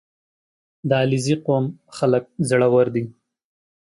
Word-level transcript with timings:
•د 0.89 0.91
علیزي 1.01 1.35
قوم 1.45 1.65
خلک 1.97 2.23
زړور 2.49 2.87
دي. 2.95 3.05